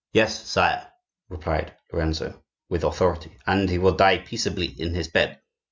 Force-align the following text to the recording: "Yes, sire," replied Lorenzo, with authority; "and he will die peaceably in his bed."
"Yes, 0.13 0.47
sire," 0.49 0.91
replied 1.29 1.75
Lorenzo, 1.93 2.41
with 2.69 2.83
authority; 2.83 3.37
"and 3.45 3.69
he 3.69 3.77
will 3.77 3.93
die 3.95 4.17
peaceably 4.17 4.65
in 4.65 4.95
his 4.95 5.07
bed." 5.07 5.39